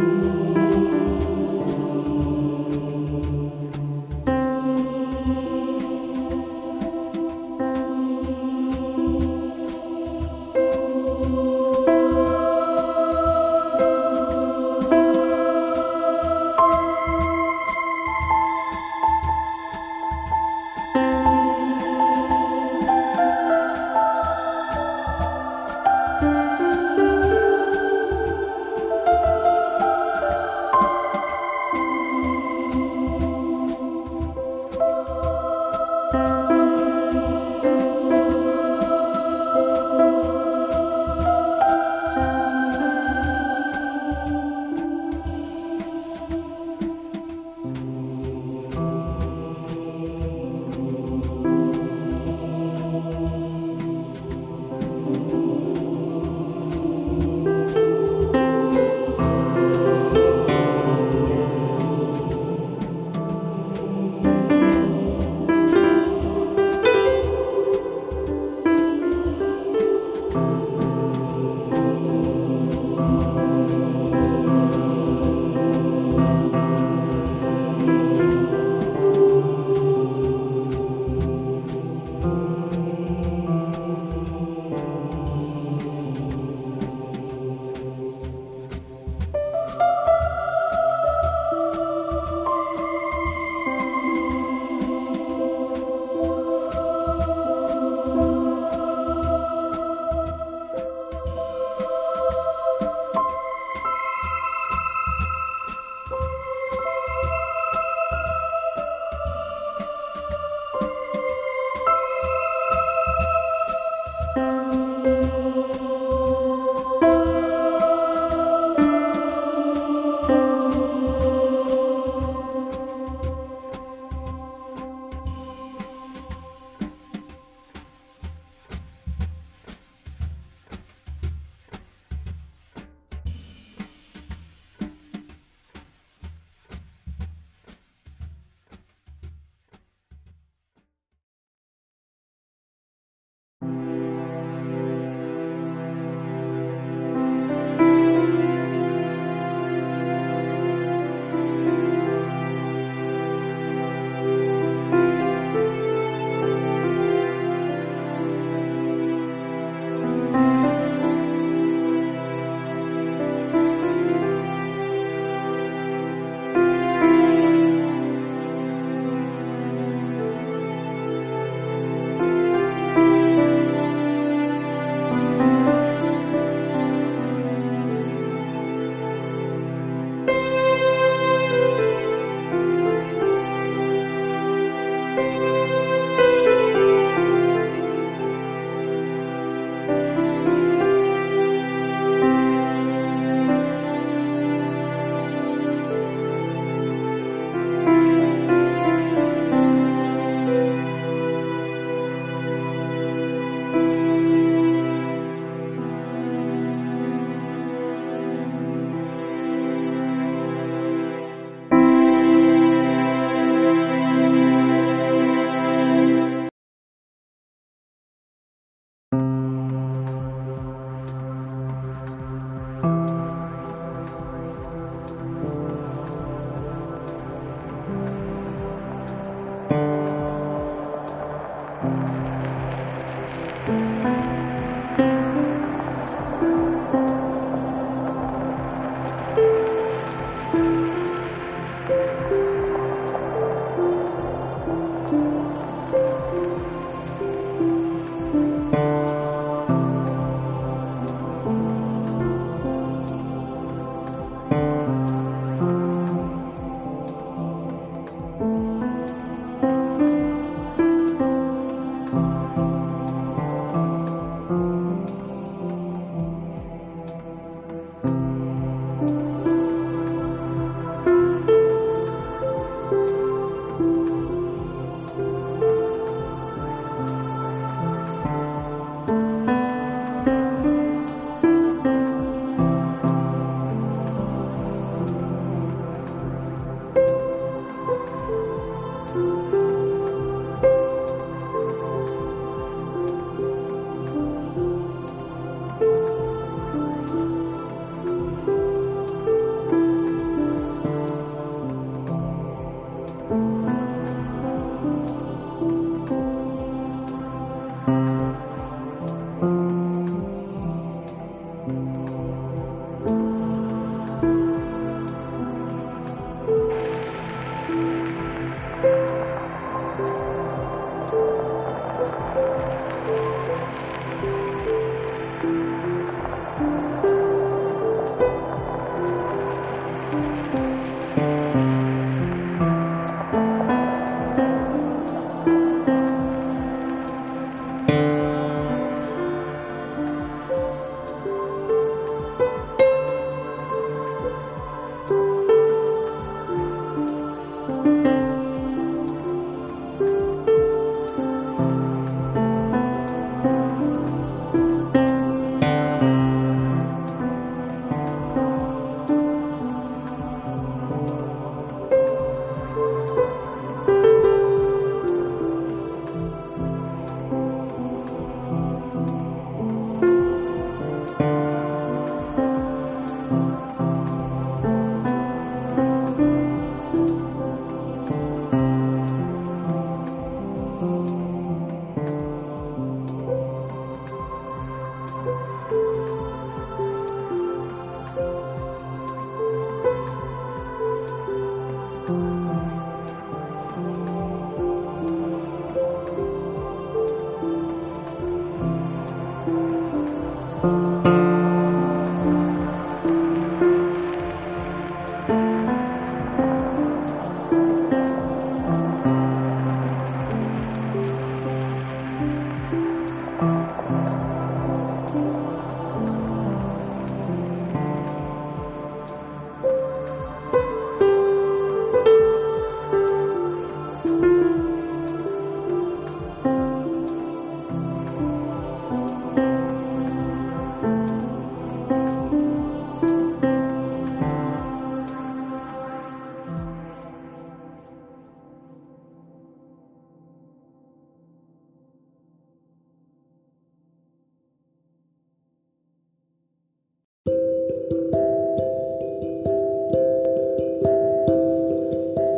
[0.00, 0.51] Ooh.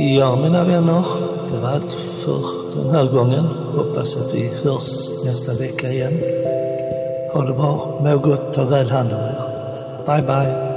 [0.00, 1.04] Ja, mina vänner,
[1.48, 2.40] det var allt för
[2.74, 3.44] den här gången.
[3.76, 6.12] Hoppas att vi hörs nästa vecka igen.
[7.32, 9.36] Ha det bra, må gott, ta väl hand om er.
[10.06, 10.67] Bye, bye.